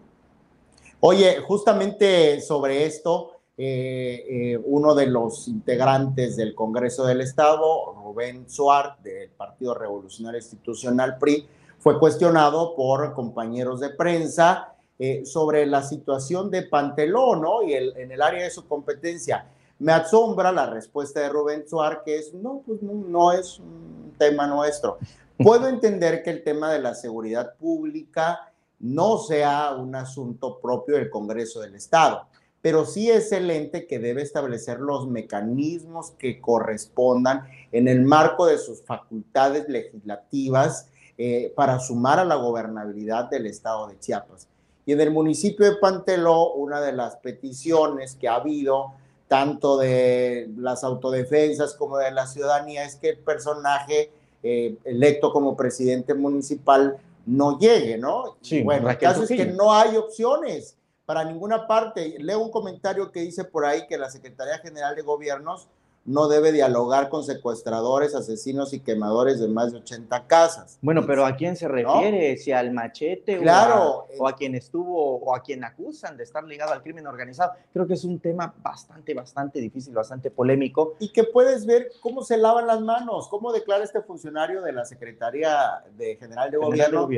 Oye, 1.04 1.40
justamente 1.40 2.40
sobre 2.40 2.85
esto, 2.85 3.31
eh, 3.59 4.25
eh, 4.28 4.61
uno 4.64 4.94
de 4.94 5.06
los 5.06 5.47
integrantes 5.47 6.37
del 6.37 6.54
Congreso 6.54 7.04
del 7.04 7.21
Estado, 7.21 7.92
Rubén 7.92 8.49
Suárez, 8.49 8.94
del 9.02 9.28
Partido 9.28 9.75
Revolucionario 9.75 10.38
Institucional 10.38 11.18
PRI, 11.18 11.47
fue 11.78 11.99
cuestionado 11.99 12.75
por 12.75 13.12
compañeros 13.12 13.80
de 13.80 13.90
prensa 13.90 14.75
eh, 14.99 15.26
sobre 15.26 15.66
la 15.66 15.82
situación 15.82 16.50
de 16.50 16.62
Pantelón 16.62 17.42
¿no? 17.42 17.62
y 17.62 17.75
en 17.75 18.11
el 18.11 18.23
área 18.23 18.44
de 18.44 18.50
su 18.50 18.66
competencia. 18.66 19.47
Me 19.78 19.92
asombra 19.92 20.50
la 20.50 20.71
respuesta 20.71 21.21
de 21.21 21.28
Rubén 21.28 21.68
Suárez, 21.68 21.99
que 22.06 22.16
es, 22.16 22.32
no, 22.32 22.62
pues 22.64 22.80
no 22.80 23.32
es 23.32 23.59
un 23.59 24.14
tema 24.16 24.47
nuestro. 24.47 24.97
Puedo 25.37 25.68
entender 25.68 26.23
que 26.23 26.30
el 26.30 26.42
tema 26.42 26.73
de 26.73 26.78
la 26.78 26.94
seguridad 26.94 27.54
pública 27.56 28.50
no 28.78 29.18
sea 29.18 29.75
un 29.75 29.94
asunto 29.94 30.59
propio 30.59 30.97
del 30.97 31.11
Congreso 31.11 31.61
del 31.61 31.75
Estado 31.75 32.26
pero 32.62 32.87
sí 32.87 33.11
es 33.11 33.33
el 33.33 33.50
ente 33.50 33.87
que 33.88 33.99
debe 33.99 34.23
establecer 34.23 34.78
los 34.78 35.09
mecanismos 35.09 36.12
que 36.12 36.40
correspondan 36.40 37.45
en 37.73 37.88
el 37.88 38.02
marco 38.02 38.47
de 38.47 38.57
sus 38.57 38.83
facultades 38.83 39.69
legislativas 39.69 40.88
eh, 41.19 41.52
para 41.57 41.81
sumar 41.81 42.21
a 42.21 42.25
la 42.25 42.37
gobernabilidad 42.37 43.28
del 43.28 43.47
estado 43.47 43.88
de 43.88 43.99
Chiapas. 43.99 44.47
Y 44.87 44.92
en 44.92 45.00
el 45.00 45.11
municipio 45.11 45.66
de 45.66 45.76
Panteló, 45.76 46.52
una 46.54 46.81
de 46.81 46.92
las 46.92 47.16
peticiones 47.16 48.14
que 48.14 48.28
ha 48.28 48.37
habido, 48.37 48.92
tanto 49.26 49.76
de 49.76 50.49
las 50.57 50.85
autodefensas 50.85 51.75
como 51.75 51.99
de 51.99 52.12
la 52.12 52.28
ciudadanía, 52.28 52.85
es 52.85 52.95
que 52.95 53.11
el 53.11 53.19
personaje 53.19 54.12
eh, 54.45 54.76
electo 54.85 55.33
como 55.33 55.57
presidente 55.57 56.14
municipal 56.14 56.97
no 57.26 57.59
llegue, 57.59 57.99
¿no? 57.99 58.37
Sí, 58.40 58.62
bueno, 58.62 58.88
el 58.88 58.99
caso 58.99 59.25
es 59.25 59.28
que 59.28 59.47
no 59.47 59.73
hay 59.73 59.97
opciones 59.97 60.76
para 61.04 61.25
ninguna 61.25 61.66
parte. 61.66 62.16
Leo 62.18 62.40
un 62.40 62.50
comentario 62.50 63.11
que 63.12 63.21
dice 63.21 63.44
por 63.44 63.64
ahí 63.64 63.87
que 63.87 63.99
la 63.99 64.11
Secretaría 64.11 64.59
General 64.59 64.94
de 64.94 65.02
Gobiernos 65.02 65.68
no 66.04 66.26
debe 66.26 66.50
dialogar 66.50 67.09
con 67.09 67.23
secuestradores, 67.23 68.14
asesinos 68.14 68.73
y 68.73 68.80
quemadores 68.80 69.38
de 69.38 69.49
más 69.49 69.73
de 69.73 69.78
80 69.78 70.26
casas. 70.26 70.78
Bueno, 70.82 71.06
pero 71.06 71.25
¿a 71.25 71.37
quién 71.37 71.56
se 71.56 71.68
refiere? 71.68 72.37
¿Si 72.37 72.50
al 72.50 72.73
machete 72.73 73.38
claro, 73.38 74.06
o, 74.18 74.26
a, 74.26 74.35
quien 74.35 74.54
estuvo 74.54 75.16
o 75.16 75.35
a 75.35 75.42
quien 75.42 75.64
acusan 75.64 76.16
de 76.16 76.25
estar 76.25 76.42
ligado 76.44 76.73
al 76.73 76.82
crimen 76.82 77.06
organizado? 77.06 77.52
Creo 77.73 77.87
que 77.87 77.94
es 77.94 78.04
un 78.04 78.18
tema 78.18 78.52
bastante, 78.62 79.14
bastante 79.14 79.61
difícil, 79.61 79.94
bastante 79.94 80.30
polémico. 80.30 80.97
Y 80.99 81.11
que 81.12 81.25
puedes 81.25 81.66
ver 81.66 81.92
cómo 82.00 82.23
se 82.23 82.37
lavan 82.37 82.66
las 82.66 82.80
manos, 82.80 83.28
cómo 83.28 83.52
declara 83.52 83.85
este 83.85 84.02
funcionario 84.02 84.62
de 84.62 84.73
la 84.73 84.85
Secretaría 84.85 85.85
de 85.97 86.16
General 86.16 86.50
de 86.50 86.56
Gobierno, 86.56 87.09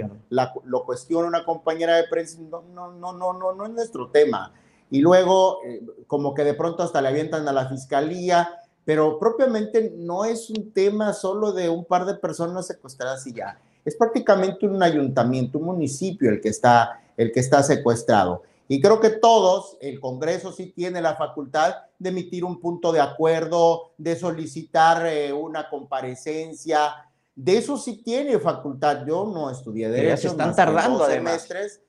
lo 0.64 0.84
cuestiona 0.84 1.26
una 1.26 1.44
compañera 1.44 1.96
de 1.96 2.04
prensa, 2.04 2.38
no, 2.40 2.62
no, 2.62 2.92
no, 2.92 3.12
no, 3.12 3.32
no, 3.32 3.54
no 3.54 3.64
es 3.64 3.70
nuestro 3.70 4.10
tema. 4.10 4.52
Y 4.90 5.00
luego, 5.00 5.60
eh, 5.64 5.80
como 6.06 6.34
que 6.34 6.44
de 6.44 6.54
pronto 6.54 6.82
hasta 6.82 7.00
le 7.00 7.08
avientan 7.08 7.48
a 7.48 7.52
la 7.52 7.68
fiscalía, 7.68 8.60
pero 8.84 9.18
propiamente 9.18 9.92
no 9.96 10.24
es 10.24 10.50
un 10.50 10.72
tema 10.72 11.12
solo 11.12 11.52
de 11.52 11.68
un 11.68 11.84
par 11.84 12.04
de 12.04 12.14
personas 12.14 12.66
secuestradas 12.66 13.26
y 13.26 13.32
ya. 13.32 13.58
Es 13.84 13.96
prácticamente 13.96 14.66
un 14.66 14.82
ayuntamiento, 14.82 15.58
un 15.58 15.66
municipio 15.66 16.30
el 16.30 16.40
que 16.40 16.48
está, 16.48 17.00
el 17.16 17.32
que 17.32 17.40
está 17.40 17.62
secuestrado. 17.62 18.42
Y 18.66 18.80
creo 18.80 18.98
que 18.98 19.10
todos, 19.10 19.76
el 19.80 20.00
Congreso 20.00 20.50
sí 20.50 20.72
tiene 20.74 21.02
la 21.02 21.16
facultad 21.16 21.74
de 21.98 22.08
emitir 22.08 22.44
un 22.44 22.58
punto 22.60 22.92
de 22.92 23.00
acuerdo, 23.00 23.92
de 23.98 24.16
solicitar 24.16 25.06
eh, 25.06 25.32
una 25.32 25.68
comparecencia. 25.68 27.10
De 27.34 27.58
eso 27.58 27.76
sí 27.76 28.02
tiene 28.02 28.38
facultad. 28.38 29.04
Yo 29.06 29.26
no 29.26 29.50
estudié 29.50 29.90
derecho. 29.90 30.16
se 30.16 30.28
están 30.28 30.56
tardando 30.56 31.06
semestres 31.06 31.82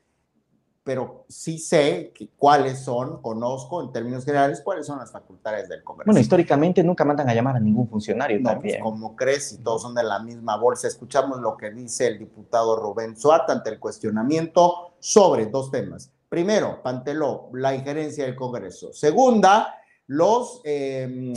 pero 0.86 1.25
sí 1.27 1.58
sé 1.58 2.13
cuáles 2.38 2.77
son, 2.77 3.20
conozco 3.20 3.82
en 3.82 3.92
términos 3.92 4.24
generales 4.24 4.62
cuáles 4.62 4.86
son 4.86 5.00
las 5.00 5.12
facultades 5.12 5.68
del 5.68 5.84
Congreso. 5.84 6.06
Bueno, 6.06 6.20
históricamente 6.20 6.84
nunca 6.84 7.04
mandan 7.04 7.27
a 7.27 7.34
llamar 7.34 7.56
a 7.56 7.60
ningún 7.60 7.89
funcionario 7.89 8.39
no, 8.39 8.62
pues, 8.62 8.77
como 8.80 9.15
crees, 9.15 9.50
si 9.50 9.58
todos 9.58 9.82
son 9.82 9.96
de 9.96 10.04
la 10.04 10.20
misma 10.20 10.58
bolsa, 10.58 10.88
escuchamos 10.88 11.39
lo 11.39 11.58
que 11.58 11.72
dice 11.72 12.06
el 12.06 12.20
diputado 12.20 12.75
Rubén 12.75 13.18
Suárez 13.18 13.50
ante 13.50 13.72
el 13.72 13.80
cuestionamiento 13.80 14.94
sobre 15.00 15.48
dos 15.48 15.72
temas. 15.72 16.12
Primero, 16.30 16.84
Panteló, 16.84 17.50
la 17.54 17.74
injerencia 17.74 18.25
del 18.25 18.36
Congreso. 18.36 18.94
Segunda, 18.94 19.80
los, 20.06 20.62
em, 20.65 21.34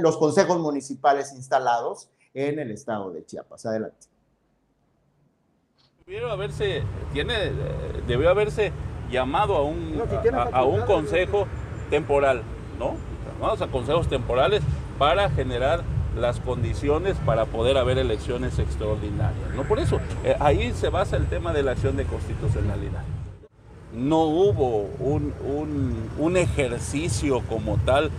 los 0.00 0.16
consejos 0.16 0.60
municipales 0.60 1.32
instalados 1.32 2.08
en 2.32 2.60
el 2.60 2.70
estado 2.70 3.10
de 3.10 3.26
Chiapas. 3.26 3.66
Adelante. 3.66 4.13
Debió 6.06 6.30
haberse, 6.30 6.82
tiene, 7.14 7.34
debió 8.06 8.28
haberse 8.28 8.72
llamado 9.10 9.56
a 9.56 9.62
un, 9.62 10.02
a, 10.52 10.62
un 10.62 10.82
consejo 10.82 11.46
temporal, 11.88 12.42
¿no? 12.78 12.96
Vamos 13.40 13.62
a 13.62 13.68
consejos 13.68 14.06
temporales 14.08 14.62
para 14.98 15.30
generar 15.30 15.82
las 16.14 16.40
condiciones 16.40 17.16
para 17.24 17.46
poder 17.46 17.78
haber 17.78 17.96
elecciones 17.96 18.58
extraordinarias. 18.58 19.54
¿no? 19.56 19.62
Por 19.62 19.78
eso, 19.78 19.98
eh, 20.24 20.36
ahí 20.40 20.74
se 20.74 20.90
basa 20.90 21.16
el 21.16 21.26
tema 21.26 21.54
de 21.54 21.62
la 21.62 21.70
acción 21.70 21.96
de 21.96 22.04
constitucionalidad. 22.04 23.02
No 23.94 24.24
hubo 24.24 24.90
un, 24.98 25.32
un, 25.42 26.10
un 26.18 26.36
ejercicio 26.36 27.40
como 27.48 27.78
tal 27.78 28.10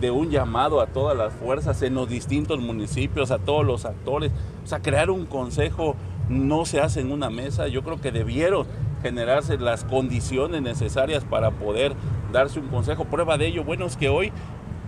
de 0.00 0.12
un 0.12 0.30
llamado 0.30 0.80
a 0.80 0.86
todas 0.86 1.16
las 1.16 1.32
fuerzas 1.32 1.82
en 1.82 1.94
los 1.94 2.08
distintos 2.08 2.60
municipios, 2.60 3.32
a 3.32 3.38
todos 3.38 3.66
los 3.66 3.86
actores, 3.86 4.30
o 4.62 4.66
sea, 4.68 4.78
crear 4.78 5.10
un 5.10 5.26
consejo 5.26 5.96
no 6.28 6.64
se 6.64 6.80
hace 6.80 7.00
en 7.00 7.12
una 7.12 7.30
mesa. 7.30 7.68
Yo 7.68 7.82
creo 7.82 8.00
que 8.00 8.12
debieron 8.12 8.66
generarse 9.02 9.58
las 9.58 9.84
condiciones 9.84 10.62
necesarias 10.62 11.24
para 11.24 11.50
poder 11.50 11.94
darse 12.32 12.60
un 12.60 12.68
consejo. 12.68 13.04
Prueba 13.04 13.36
de 13.36 13.48
ello, 13.48 13.64
bueno, 13.64 13.86
es 13.86 13.96
que 13.96 14.08
hoy, 14.08 14.32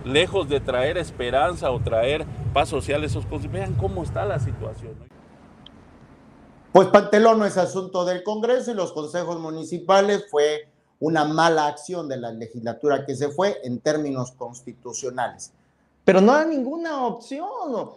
lejos 0.05 0.49
de 0.49 0.59
traer 0.59 0.97
esperanza 0.97 1.71
o 1.71 1.79
traer 1.79 2.25
paz 2.53 2.69
social, 2.69 3.03
esos 3.03 3.25
consejos, 3.25 3.53
vean 3.53 3.73
cómo 3.75 4.03
está 4.03 4.25
la 4.25 4.39
situación. 4.39 4.93
Pues 6.71 6.87
Pantelón 6.89 7.39
no 7.39 7.45
es 7.45 7.57
asunto 7.57 8.05
del 8.05 8.23
Congreso 8.23 8.71
y 8.71 8.75
los 8.75 8.91
consejos 8.91 9.39
municipales 9.39 10.25
fue 10.29 10.69
una 10.99 11.25
mala 11.25 11.67
acción 11.67 12.07
de 12.07 12.17
la 12.17 12.31
legislatura 12.31 13.05
que 13.05 13.15
se 13.15 13.29
fue 13.29 13.57
en 13.63 13.79
términos 13.79 14.31
constitucionales 14.31 15.53
pero 16.07 16.21
no 16.21 16.31
da 16.31 16.45
ninguna 16.45 17.05
opción. 17.05 17.45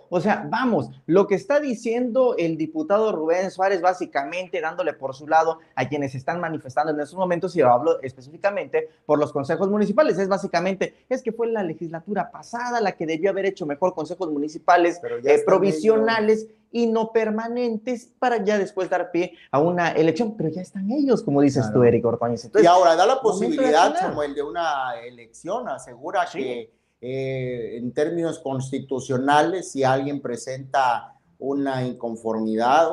O 0.09 0.21
sea, 0.21 0.45
vamos, 0.51 0.91
lo 1.07 1.29
que 1.29 1.37
está 1.37 1.61
diciendo 1.61 2.35
el 2.37 2.57
diputado 2.57 3.13
Rubén 3.13 3.53
Suárez, 3.53 3.81
básicamente 3.81 4.61
dándole 4.61 4.95
por 4.95 5.15
su 5.15 5.29
lado 5.29 5.61
a 5.77 5.89
quienes 5.89 6.17
están 6.17 6.41
manifestando 6.41 6.91
en 6.91 6.99
estos 6.99 7.17
momentos, 7.17 7.55
y 7.55 7.61
hablo 7.61 8.03
específicamente 8.03 8.89
por 9.07 9.21
los 9.21 9.33
consejos 9.33 9.71
municipales, 9.71 10.19
es 10.19 10.27
básicamente, 10.27 11.07
es 11.09 11.23
que 11.23 11.31
fue 11.31 11.47
la 11.53 11.63
legislatura 11.63 12.33
pasada 12.33 12.81
la 12.81 12.97
que 12.97 13.07
debió 13.07 13.31
haber 13.31 13.47
hecho 13.47 13.65
mejor 13.65 13.95
consejos 13.95 14.29
municipales 14.29 15.01
eh, 15.23 15.43
provisionales 15.47 16.49
y 16.73 16.89
no 16.89 17.13
permanentes 17.13 18.11
para 18.19 18.43
ya 18.43 18.59
después 18.59 18.91
dar 18.91 19.13
pie 19.13 19.35
a 19.53 19.61
una 19.61 19.93
elección, 19.93 20.37
pero 20.37 20.49
ya 20.49 20.63
están 20.63 20.91
ellos, 20.91 21.23
como 21.23 21.43
dices 21.43 21.71
tú, 21.73 21.85
Eric 21.85 22.05
Ortóñez. 22.05 22.51
y 22.61 22.67
ahora 22.67 22.97
da 22.97 23.07
la 23.07 23.21
posibilidad, 23.21 23.95
como 24.01 24.25
el 24.25 24.35
de 24.35 24.43
una 24.43 24.99
elección, 25.01 25.69
asegura 25.69 26.27
que 26.33 26.80
eh, 27.01 27.79
en 27.79 27.93
términos 27.93 28.39
constitucionales, 28.41 29.73
si 29.73 29.85
alguien 29.85 30.21
presenta 30.21 31.15
una 31.39 31.85
inconformidad, 31.85 32.91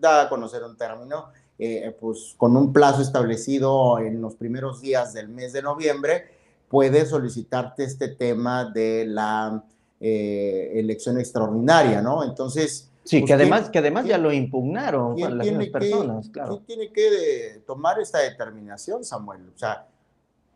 da 0.00 0.22
a 0.22 0.28
conocer 0.28 0.64
un 0.64 0.76
término, 0.76 1.26
eh, 1.58 1.96
pues 2.00 2.34
con 2.36 2.56
un 2.56 2.72
plazo 2.72 3.02
establecido 3.02 3.98
en 4.00 4.20
los 4.20 4.34
primeros 4.34 4.80
días 4.80 5.14
del 5.14 5.28
mes 5.28 5.52
de 5.52 5.62
noviembre, 5.62 6.24
puede 6.68 7.06
solicitarte 7.06 7.84
este 7.84 8.08
tema 8.08 8.64
de 8.64 9.06
la 9.06 9.62
eh, 10.00 10.72
elección 10.74 11.18
extraordinaria, 11.18 12.02
¿no? 12.02 12.24
Entonces... 12.24 12.90
Sí, 13.04 13.20
pues, 13.20 13.28
que 13.28 13.34
además, 13.34 13.70
que 13.70 13.78
además 13.78 14.04
ya 14.04 14.18
lo 14.18 14.32
impugnaron 14.32 15.14
las 15.16 15.68
personas, 15.68 16.28
claro. 16.28 16.60
¿Quién 16.66 16.78
tiene 16.78 16.92
que 16.92 17.62
tomar 17.64 18.00
esta 18.00 18.18
determinación, 18.18 19.04
Samuel? 19.04 19.48
O 19.54 19.56
sea, 19.56 19.86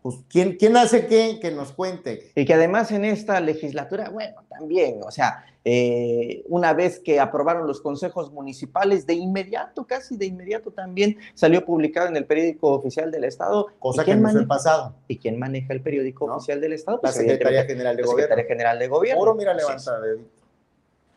pues, 0.02 0.16
¿quién, 0.28 0.57
¿quién 0.57 0.76
hace 0.76 1.07
qué? 1.07 1.38
Que 1.40 1.50
nos 1.50 1.73
cuente. 1.73 2.33
Y 2.35 2.45
que 2.45 2.54
además 2.54 2.90
en 2.90 3.04
esta 3.04 3.40
legislatura, 3.40 4.09
bueno, 4.09 4.42
también, 4.49 5.00
o 5.04 5.11
sea, 5.11 5.45
eh, 5.62 6.42
una 6.49 6.73
vez 6.73 7.00
que 7.00 7.21
aprobaron 7.21 7.66
los 7.66 7.83
consejos 7.83 8.33
municipales, 8.33 9.07
de 9.07 9.14
inmediato, 9.14 9.87
casi 9.87 10.16
de 10.16 10.25
inmediato 10.25 10.71
también 10.71 11.19
salió 11.35 11.66
publicado 11.66 12.09
en 12.09 12.16
el 12.16 12.25
periódico 12.25 12.71
oficial 12.71 13.11
del 13.11 13.25
Estado. 13.25 13.66
Cosa 13.78 14.04
que 14.04 14.16
no 14.16 14.30
fue 14.30 14.47
pasado. 14.47 14.95
¿Y 15.07 15.19
quién 15.19 15.38
maneja 15.38 15.75
el 15.75 15.83
periódico 15.83 16.25
oficial 16.26 16.61
del 16.61 16.73
Estado? 16.73 16.97
la 16.99 17.02
pues, 17.02 17.14
Secretaría 17.16 17.64
General 17.64 17.95
de 17.95 18.02
Gobierno. 18.02 18.23
Secretaría 18.23 18.49
General 18.49 18.78
de 18.78 18.88
Gobierno. 18.88 19.21
Puro 19.21 19.35
mira 19.35 19.52
levanta 19.52 19.92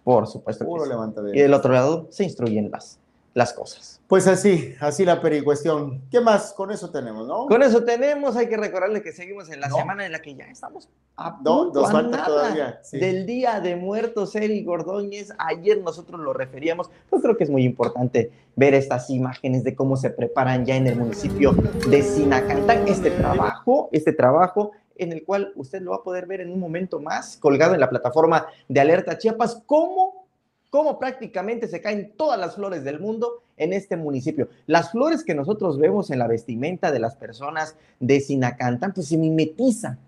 Por 0.03 0.27
supuesto. 0.27 0.65
Puro 0.65 0.85
levanta 0.85 1.21
Y 1.33 1.39
del 1.39 1.53
otro 1.53 1.71
lado 1.71 2.07
se 2.09 2.25
instruyen 2.25 2.69
las 2.69 2.99
las 3.33 3.53
cosas. 3.53 4.01
Pues 4.07 4.27
así, 4.27 4.75
así 4.79 5.05
la 5.05 5.21
pericuestión. 5.21 6.03
¿Qué 6.11 6.21
más? 6.21 6.53
Con 6.53 6.71
eso 6.71 6.91
tenemos, 6.91 7.27
¿no? 7.27 7.47
Con 7.47 7.63
eso 7.63 7.83
tenemos. 7.83 8.35
Hay 8.35 8.47
que 8.47 8.57
recordarle 8.57 9.01
que 9.01 9.11
seguimos 9.11 9.49
en 9.49 9.59
la 9.59 9.69
semana 9.69 10.05
en 10.05 10.11
la 10.11 10.21
que 10.21 10.35
ya 10.35 10.45
estamos 10.45 10.87
a 11.15 11.37
punto, 11.37 11.85
a 11.85 12.01
nada 12.03 12.25
todavía, 12.25 12.81
del 12.91 13.25
Día 13.25 13.59
de 13.59 13.75
Muertos, 13.75 14.35
Eric 14.35 14.65
Gordóñez. 14.65 15.31
Ayer 15.39 15.81
nosotros 15.81 16.19
lo 16.21 16.33
referíamos. 16.33 16.91
Pues 17.09 17.21
creo 17.23 17.35
que 17.35 17.43
es 17.43 17.49
muy 17.49 17.63
importante 17.63 18.31
ver 18.55 18.75
estas 18.75 19.09
imágenes 19.09 19.63
de 19.63 19.75
cómo 19.75 19.97
se 19.97 20.11
preparan 20.11 20.65
ya 20.65 20.75
en 20.75 20.87
el 20.87 20.95
municipio 20.95 21.53
de 21.89 22.03
Sinacantán. 22.03 22.87
Este 22.87 23.09
trabajo, 23.09 23.89
este 23.91 24.13
trabajo 24.13 24.71
en 24.95 25.11
el 25.11 25.23
cual 25.23 25.53
usted 25.55 25.81
lo 25.81 25.91
va 25.91 25.97
a 25.97 26.03
poder 26.03 26.27
ver 26.27 26.41
en 26.41 26.51
un 26.51 26.59
momento 26.59 26.99
más, 26.99 27.37
colgado 27.37 27.73
en 27.73 27.79
la 27.79 27.89
plataforma 27.89 28.45
de 28.67 28.79
Alerta 28.79 29.17
Chiapas, 29.17 29.63
cómo 29.65 30.22
cómo 30.73 30.97
prácticamente 30.97 31.67
se 31.67 31.81
caen 31.81 32.13
todas 32.17 32.39
las 32.39 32.55
flores 32.55 32.83
del 32.83 32.99
mundo 32.99 33.43
en 33.57 33.73
este 33.73 33.95
municipio. 33.95 34.49
Las 34.65 34.89
flores 34.89 35.23
que 35.23 35.35
nosotros 35.35 35.77
vemos 35.77 36.09
en 36.09 36.17
la 36.17 36.25
vestimenta 36.25 36.91
de 36.91 36.97
las 36.97 37.15
personas 37.15 37.75
de 37.99 38.19
Sinacantán, 38.19 38.91
pues 38.91 39.09
se 39.09 39.17
mimetizan 39.17 39.99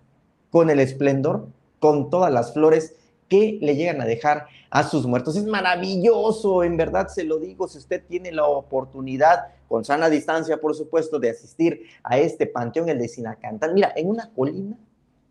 con 0.49 0.71
el 0.71 0.79
esplendor, 0.79 1.49
con 1.79 2.09
todas 2.09 2.33
las 2.33 2.51
flores 2.51 2.95
que 3.29 3.59
le 3.61 3.75
llegan 3.75 4.01
a 4.01 4.05
dejar 4.05 4.47
a 4.71 4.81
sus 4.81 5.05
muertos. 5.05 5.35
Es 5.35 5.45
maravilloso, 5.45 6.63
en 6.63 6.77
verdad 6.77 7.09
se 7.09 7.25
lo 7.25 7.37
digo, 7.37 7.67
si 7.67 7.77
usted 7.77 8.03
tiene 8.03 8.31
la 8.31 8.47
oportunidad, 8.47 9.49
con 9.67 9.85
sana 9.85 10.09
distancia, 10.09 10.57
por 10.57 10.73
supuesto, 10.73 11.19
de 11.19 11.29
asistir 11.29 11.83
a 12.01 12.17
este 12.17 12.47
panteón, 12.47 12.89
el 12.89 12.97
de 12.97 13.07
Sinacantán. 13.07 13.75
Mira, 13.75 13.93
en 13.95 14.09
una 14.09 14.31
colina, 14.33 14.75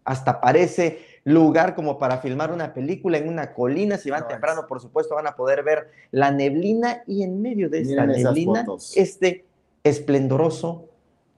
hasta 0.05 0.41
parece 0.41 1.01
lugar 1.25 1.75
como 1.75 1.99
para 1.99 2.19
filmar 2.19 2.53
una 2.53 2.73
película 2.75 3.19
en 3.19 3.29
una 3.29 3.53
colina. 3.53 3.97
Si 3.97 4.11
van 4.11 4.29
temprano, 4.29 4.67
por 4.69 4.81
supuesto, 4.81 5.15
van 5.15 5.27
a 5.27 5.35
poder 5.35 5.63
ver 5.63 5.91
la 6.11 6.31
neblina 6.31 7.03
y 7.07 7.23
en 7.23 7.41
medio 7.41 7.69
de 7.71 7.81
esta 7.81 8.07
neblina, 8.07 8.65
este 8.95 9.45
esplendoroso 9.83 10.89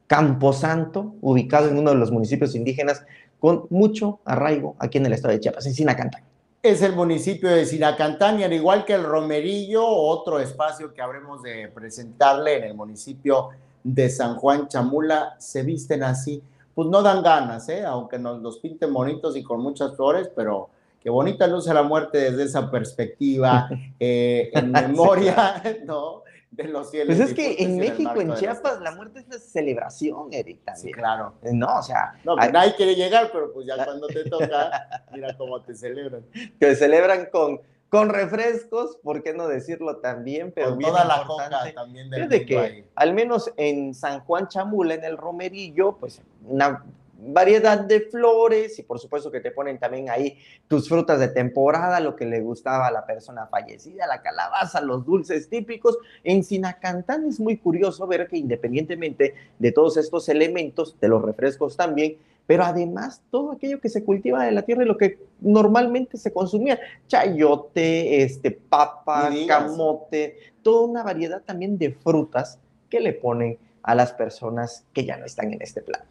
camposanto 0.06 1.14
ubicado 1.20 1.68
en 1.68 1.78
uno 1.78 1.90
de 1.90 1.96
los 1.96 2.12
municipios 2.12 2.54
indígenas 2.54 3.04
con 3.40 3.66
mucho 3.70 4.20
arraigo 4.24 4.76
aquí 4.78 4.98
en 4.98 5.06
el 5.06 5.12
estado 5.12 5.34
de 5.34 5.40
Chiapas, 5.40 5.66
en 5.66 5.74
Sinacantán. 5.74 6.22
Es 6.62 6.82
el 6.82 6.94
municipio 6.94 7.48
de 7.48 7.64
Sinacantán 7.64 8.40
y 8.40 8.44
al 8.44 8.52
igual 8.52 8.84
que 8.84 8.94
el 8.94 9.04
Romerillo, 9.04 9.86
otro 9.86 10.40
espacio 10.40 10.92
que 10.94 11.02
habremos 11.02 11.42
de 11.42 11.68
presentarle 11.68 12.58
en 12.58 12.64
el 12.64 12.74
municipio 12.74 13.50
de 13.84 14.10
San 14.10 14.36
Juan 14.36 14.66
Chamula, 14.66 15.36
se 15.38 15.62
visten 15.62 16.02
así 16.02 16.42
pues 16.76 16.88
no 16.90 17.02
dan 17.02 17.22
ganas, 17.22 17.70
¿eh? 17.70 17.86
aunque 17.86 18.18
nos 18.18 18.42
los 18.42 18.58
pinten 18.58 18.92
bonitos 18.92 19.34
y 19.34 19.42
con 19.42 19.62
muchas 19.62 19.96
flores, 19.96 20.30
pero 20.36 20.68
qué 21.00 21.08
bonita 21.08 21.46
luce 21.46 21.72
la 21.72 21.82
muerte 21.82 22.18
desde 22.18 22.42
esa 22.42 22.70
perspectiva, 22.70 23.66
eh, 23.98 24.50
en 24.52 24.72
memoria, 24.72 25.62
¿no? 25.86 26.22
de 26.50 26.64
los 26.64 26.90
cielos. 26.90 27.16
Pues 27.16 27.30
es 27.30 27.34
que 27.34 27.62
en 27.62 27.78
México, 27.78 28.20
en 28.20 28.34
Chiapas, 28.34 28.80
la 28.82 28.94
muerte 28.94 29.20
es 29.20 29.26
una 29.26 29.38
celebración, 29.38 30.28
Eric, 30.32 30.60
Sí, 30.74 30.92
claro. 30.92 31.34
No, 31.42 31.78
o 31.78 31.82
sea. 31.82 32.14
No, 32.24 32.36
pues 32.36 32.52
nadie 32.52 32.74
quiere 32.76 32.94
llegar, 32.94 33.30
pero 33.32 33.52
pues 33.52 33.66
ya 33.66 33.82
cuando 33.82 34.06
te 34.06 34.28
toca, 34.28 34.88
mira 35.12 35.34
cómo 35.36 35.60
te 35.62 35.74
celebran. 35.74 36.26
Que 36.60 36.74
celebran 36.74 37.28
con, 37.32 37.60
con 37.96 38.10
refrescos, 38.10 38.98
¿por 39.02 39.22
qué 39.22 39.32
no 39.32 39.48
decirlo 39.48 39.96
también? 39.96 40.52
Pero 40.52 40.72
con 40.72 40.80
toda 40.80 41.06
la 41.06 41.24
coca 41.26 41.48
también 41.74 42.10
del 42.10 42.28
de 42.28 42.44
que, 42.44 42.84
al 42.94 43.14
menos 43.14 43.50
en 43.56 43.94
San 43.94 44.20
Juan 44.20 44.48
Chamula, 44.48 44.96
en 44.96 45.04
el 45.04 45.16
Romerillo, 45.16 45.96
pues 45.96 46.20
una 46.46 46.84
variedad 47.18 47.80
de 47.80 48.02
flores 48.02 48.78
y 48.78 48.82
por 48.82 48.98
supuesto 48.98 49.30
que 49.30 49.40
te 49.40 49.50
ponen 49.50 49.78
también 49.78 50.10
ahí 50.10 50.36
tus 50.68 50.90
frutas 50.90 51.18
de 51.18 51.28
temporada, 51.28 51.98
lo 52.00 52.14
que 52.16 52.26
le 52.26 52.42
gustaba 52.42 52.88
a 52.88 52.90
la 52.90 53.06
persona 53.06 53.46
fallecida, 53.46 54.06
la 54.06 54.20
calabaza, 54.20 54.82
los 54.82 55.06
dulces 55.06 55.48
típicos. 55.48 55.96
En 56.22 56.44
Sinacantán 56.44 57.24
es 57.24 57.40
muy 57.40 57.56
curioso 57.56 58.06
ver 58.06 58.28
que 58.28 58.36
independientemente 58.36 59.34
de 59.58 59.72
todos 59.72 59.96
estos 59.96 60.28
elementos, 60.28 61.00
de 61.00 61.08
los 61.08 61.22
refrescos 61.22 61.78
también, 61.78 62.18
pero 62.46 62.64
además 62.64 63.22
todo 63.30 63.52
aquello 63.52 63.80
que 63.80 63.88
se 63.88 64.04
cultiva 64.04 64.44
de 64.44 64.52
la 64.52 64.62
tierra 64.62 64.84
y 64.84 64.86
lo 64.86 64.96
que 64.96 65.18
normalmente 65.40 66.16
se 66.16 66.32
consumía, 66.32 66.78
chayote, 67.08 68.22
este, 68.22 68.50
papa, 68.50 69.30
camote, 69.46 70.36
toda 70.62 70.86
una 70.86 71.02
variedad 71.02 71.42
también 71.42 71.76
de 71.78 71.92
frutas 71.92 72.58
que 72.88 73.00
le 73.00 73.12
ponen 73.12 73.58
a 73.82 73.94
las 73.94 74.12
personas 74.12 74.84
que 74.92 75.04
ya 75.04 75.16
no 75.16 75.26
están 75.26 75.52
en 75.52 75.62
este 75.62 75.82
plano. 75.82 76.04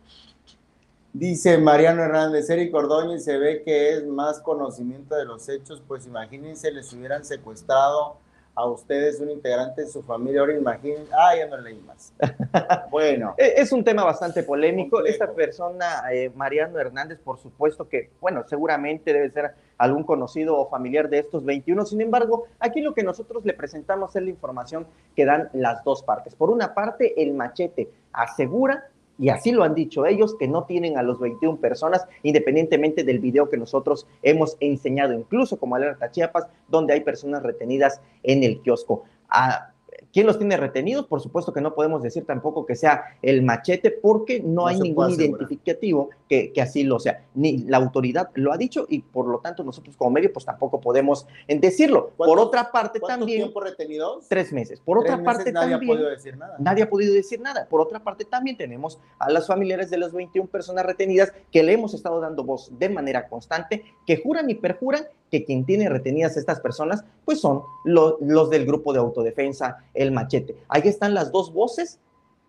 Dice 1.14 1.58
Mariano 1.58 2.04
Hernández, 2.04 2.50
Eric 2.50 2.76
Ordóñez 2.76 3.24
se 3.24 3.38
ve 3.38 3.64
que 3.64 3.94
es 3.94 4.06
más 4.06 4.42
conocimiento 4.42 5.16
de 5.16 5.24
los 5.24 5.48
hechos, 5.48 5.82
pues 5.88 6.06
imagínense, 6.06 6.72
les 6.72 6.92
hubieran 6.92 7.24
secuestrado 7.24 8.18
a 8.56 8.66
ustedes 8.66 9.20
un 9.20 9.30
integrante 9.30 9.82
de 9.82 9.88
su 9.88 10.02
familia, 10.02 10.40
ahora 10.40 10.54
imaginen, 10.54 11.06
ah, 11.12 11.36
ya 11.38 11.48
no 11.48 11.58
leí 11.58 11.80
más. 11.82 12.14
bueno. 12.90 13.36
E, 13.38 13.56
es 13.58 13.72
un 13.72 13.84
tema 13.84 14.04
bastante 14.04 14.44
polémico. 14.44 15.04
Esta 15.06 15.32
persona, 15.34 16.04
eh, 16.12 16.32
Mariano 16.34 16.80
Hernández, 16.80 17.20
por 17.20 17.38
supuesto 17.38 17.90
que, 17.90 18.12
bueno, 18.22 18.44
seguramente 18.48 19.12
debe 19.12 19.30
ser 19.30 19.54
algún 19.78 20.04
conocido 20.04 20.58
o 20.58 20.70
familiar 20.70 21.10
de 21.10 21.20
estos 21.20 21.44
21. 21.44 21.86
Sin 21.86 22.00
embargo, 22.00 22.46
aquí 22.60 22.82
lo 22.82 22.94
que 22.94 23.04
nosotros 23.04 23.44
le 23.46 23.54
presentamos 23.54 24.16
es 24.16 24.24
la 24.24 24.30
información 24.30 24.88
que 25.16 25.26
dan 25.26 25.50
las 25.52 25.84
dos 25.84 26.02
partes. 26.04 26.34
Por 26.34 26.50
una 26.50 26.74
parte, 26.74 27.22
el 27.22 27.34
machete 27.34 27.90
asegura 28.14 28.86
y 29.18 29.30
así 29.30 29.52
lo 29.52 29.64
han 29.64 29.76
dicho 29.76 30.06
ellos, 30.06 30.36
que 30.38 30.48
no 30.48 30.66
tienen 30.66 30.98
a 30.98 31.04
los 31.04 31.20
21 31.20 31.58
personas, 31.58 32.06
independientemente 32.24 33.04
del 33.04 33.20
video 33.20 33.50
que 33.50 33.58
nosotros 33.58 34.08
hemos 34.22 34.58
enseñado, 34.60 35.14
incluso 35.14 35.58
como 35.58 35.76
Alerta 35.76 36.12
Chiapas, 36.12 36.48
donde 36.68 36.94
hay 36.94 37.02
personas 37.02 37.44
retenidas 37.44 38.02
en 38.24 38.44
el 38.44 38.62
kiosco. 38.62 39.04
Ah, 39.30 39.72
¿Quién 40.16 40.28
los 40.28 40.38
tiene 40.38 40.56
retenidos? 40.56 41.08
Por 41.08 41.20
supuesto 41.20 41.52
que 41.52 41.60
no 41.60 41.76
podemos 41.76 42.02
decir 42.02 42.24
tampoco 42.24 42.66
que 42.66 42.78
sea 42.78 43.18
el 43.22 43.42
machete 43.42 43.92
porque 43.92 44.40
no, 44.40 44.66
hay 44.66 44.80
ningún 44.80 45.12
identificativo 45.12 46.10
que, 46.30 46.54
así 46.62 46.86
lo 46.86 47.02
sea. 47.02 47.26
Ni 47.34 47.58
la 47.58 47.76
autoridad 47.76 48.30
lo 48.36 48.54
ha 48.54 48.58
dicho 48.58 48.86
y 48.88 49.00
por 49.00 49.28
lo 49.28 49.40
tanto 49.40 49.66
nosotros 49.66 49.98
como 49.98 50.12
medio 50.12 50.32
pues 50.32 50.46
tampoco 50.46 50.80
podemos 50.80 51.28
decirlo. 51.50 52.12
Por 52.16 52.40
otra 52.40 52.72
parte 52.72 53.02
también... 53.02 53.40
tiempo 53.42 53.60
retenidos? 53.60 54.30
Tres 54.30 54.54
meses. 54.54 54.80
Por 54.80 55.00
otra 55.00 55.22
parte 55.22 55.52
nadie 55.52 55.72
también... 55.72 55.92
ha 55.92 55.94
podido 55.96 56.10
decir 56.10 56.38
nada. 56.38 56.56
Nadie 56.60 56.84
ha 56.84 56.90
podido 56.90 57.14
decir 57.14 57.42
nada. 57.42 57.68
Por 57.68 57.82
otra 57.82 58.02
parte 58.02 58.24
también 58.24 58.56
tenemos 58.56 59.02
a 59.20 59.30
las 59.30 59.48
familiares 59.48 59.90
de 59.90 59.98
las 59.98 60.14
21 60.14 60.50
personas 60.50 60.86
retenidas 60.86 61.34
que 61.52 61.62
le 61.62 61.74
hemos 61.74 61.94
estado 61.94 62.22
dando 62.22 62.46
voz 62.46 62.72
de 62.80 62.88
manera 62.88 63.28
constante, 63.28 63.84
que 64.08 64.22
juran 64.24 64.50
y 64.50 64.56
perjuran 64.56 65.08
que 65.32 65.44
quien 65.44 65.66
tiene 65.66 65.90
retenidas 65.90 66.38
a 66.38 66.40
estas 66.40 66.60
personas, 66.60 67.04
pues 67.26 67.40
son 67.42 67.64
los 67.84 68.50
del 68.50 68.66
grupo 68.66 68.94
de 68.94 69.00
autodefensa, 69.00 69.84
el 69.94 70.05
machete. 70.12 70.56
Ahí 70.68 70.82
están 70.86 71.14
las 71.14 71.32
dos 71.32 71.54
voces. 71.54 72.00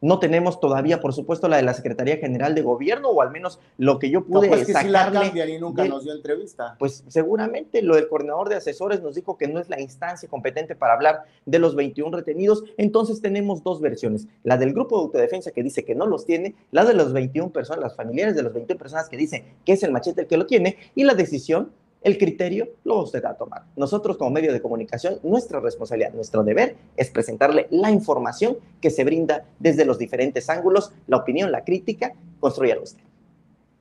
No 0.02 0.18
tenemos 0.18 0.60
todavía, 0.60 1.00
por 1.00 1.14
supuesto, 1.14 1.48
la 1.48 1.56
de 1.56 1.62
la 1.62 1.72
Secretaría 1.72 2.18
General 2.18 2.54
de 2.54 2.60
Gobierno, 2.60 3.08
o 3.08 3.22
al 3.22 3.30
menos 3.30 3.58
lo 3.78 3.98
que 3.98 4.10
yo 4.10 4.26
pude 4.26 4.48
no, 4.48 4.52
pues 4.52 4.66
que 4.66 4.72
sacarle. 4.74 5.30
Si 5.30 5.38
la 5.38 5.46
y 5.46 5.58
nunca 5.58 5.86
nos 5.86 6.04
dio 6.04 6.12
entrevista. 6.12 6.76
Pues 6.78 7.02
seguramente 7.08 7.80
lo 7.80 7.96
del 7.96 8.06
coordinador 8.06 8.50
de 8.50 8.56
asesores 8.56 9.00
nos 9.00 9.14
dijo 9.14 9.38
que 9.38 9.48
no 9.48 9.58
es 9.58 9.70
la 9.70 9.80
instancia 9.80 10.28
competente 10.28 10.76
para 10.76 10.92
hablar 10.92 11.24
de 11.46 11.58
los 11.58 11.74
21 11.74 12.14
retenidos. 12.14 12.62
Entonces 12.76 13.22
tenemos 13.22 13.62
dos 13.62 13.80
versiones: 13.80 14.28
la 14.44 14.58
del 14.58 14.74
grupo 14.74 14.98
de 14.98 15.04
autodefensa 15.04 15.50
que 15.50 15.62
dice 15.62 15.86
que 15.86 15.94
no 15.94 16.06
los 16.06 16.26
tiene, 16.26 16.54
la 16.72 16.84
de 16.84 16.92
los 16.92 17.14
21 17.14 17.50
personas, 17.50 17.80
las 17.80 17.96
familiares 17.96 18.36
de 18.36 18.42
los 18.42 18.52
21 18.52 18.78
personas 18.78 19.08
que 19.08 19.16
dicen 19.16 19.44
que 19.64 19.72
es 19.72 19.82
el 19.82 19.92
machete 19.92 20.20
el 20.20 20.26
que 20.26 20.36
lo 20.36 20.44
tiene, 20.44 20.76
y 20.94 21.04
la 21.04 21.14
decisión 21.14 21.72
el 22.06 22.18
criterio 22.18 22.68
lo 22.84 23.02
usted 23.02 23.20
va 23.24 23.30
a 23.30 23.36
tomar. 23.36 23.64
Nosotros 23.74 24.16
como 24.16 24.30
medio 24.30 24.52
de 24.52 24.62
comunicación, 24.62 25.18
nuestra 25.24 25.58
responsabilidad, 25.58 26.12
nuestro 26.12 26.44
deber 26.44 26.76
es 26.96 27.10
presentarle 27.10 27.66
la 27.70 27.90
información 27.90 28.58
que 28.80 28.90
se 28.90 29.02
brinda 29.02 29.44
desde 29.58 29.84
los 29.84 29.98
diferentes 29.98 30.48
ángulos, 30.48 30.92
la 31.08 31.16
opinión, 31.16 31.50
la 31.50 31.64
crítica, 31.64 32.12
construyalo 32.38 32.84
usted. 32.84 33.02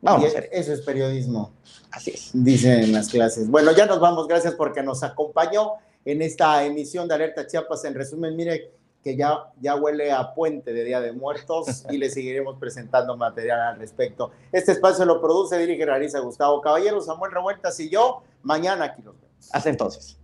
Vamos 0.01 0.25
a 0.25 0.27
hacer. 0.27 0.49
Eso 0.51 0.73
es 0.73 0.81
periodismo. 0.81 1.51
Así 1.91 2.11
es. 2.15 2.31
Dicen 2.33 2.79
en 2.79 2.93
las 2.93 3.09
clases. 3.09 3.47
Bueno, 3.47 3.71
ya 3.73 3.85
nos 3.85 3.99
vamos. 3.99 4.27
Gracias 4.27 4.55
porque 4.55 4.81
nos 4.81 5.03
acompañó 5.03 5.73
en 6.03 6.23
esta 6.23 6.65
emisión 6.65 7.07
de 7.07 7.13
Alerta 7.13 7.45
Chiapas. 7.45 7.85
En 7.85 7.93
resumen, 7.93 8.35
mire, 8.35 8.71
que 9.05 9.15
ya, 9.15 9.51
ya 9.61 9.75
huele 9.75 10.11
a 10.11 10.33
puente 10.33 10.73
de 10.73 10.83
Día 10.83 10.99
de 10.99 11.13
Muertos 11.13 11.85
y 11.91 11.97
le 11.97 12.09
seguiremos 12.09 12.57
presentando 12.57 13.15
material 13.15 13.61
al 13.61 13.79
respecto. 13.79 14.31
Este 14.51 14.71
espacio 14.71 15.05
lo 15.05 15.21
produce, 15.21 15.59
dirige, 15.59 15.85
realiza 15.85 16.19
Gustavo 16.19 16.59
Caballero, 16.59 16.99
Samuel 16.99 17.31
Revueltas 17.31 17.79
y 17.79 17.89
yo. 17.89 18.23
Mañana 18.41 18.85
aquí 18.85 19.03
los 19.03 19.13
vemos. 19.21 19.49
Hasta 19.51 19.69
entonces. 19.69 20.17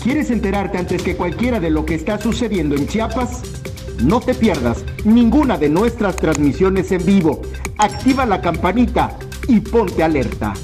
¿Quieres 0.00 0.30
enterarte 0.30 0.78
antes 0.78 1.02
que 1.02 1.16
cualquiera 1.16 1.58
de 1.58 1.70
lo 1.70 1.84
que 1.84 1.96
está 1.96 2.16
sucediendo 2.16 2.76
en 2.76 2.86
Chiapas? 2.86 3.42
No 4.02 4.20
te 4.20 4.34
pierdas 4.34 4.84
ninguna 5.04 5.58
de 5.58 5.68
nuestras 5.68 6.16
transmisiones 6.16 6.92
en 6.92 7.04
vivo. 7.04 7.42
Activa 7.76 8.24
la 8.24 8.40
campanita 8.40 9.18
y 9.48 9.60
ponte 9.60 10.04
alerta. 10.04 10.54